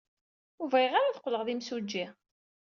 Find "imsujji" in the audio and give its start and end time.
1.53-2.05